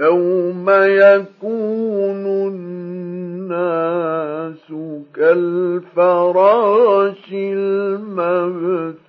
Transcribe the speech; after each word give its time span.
يوم 0.00 0.70
يكون 0.70 2.26
الناس 2.48 4.72
كالفراش 5.14 7.32
المبثوث. 7.32 9.00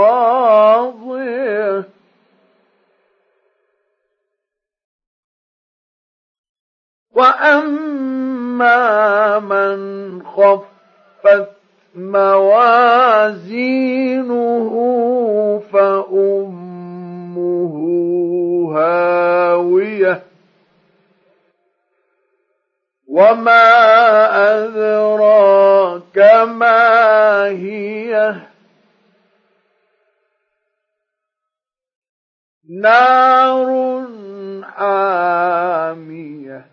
راضية. 0.03 1.83
وأما 7.15 8.73
من 9.39 10.23
خفت 10.23 11.49
موازينه 11.95 13.43
وما 23.13 23.69
أدراك 24.65 26.17
ما 26.49 27.45
هي 27.45 28.35
نار 32.69 33.69
حاميه 34.77 36.65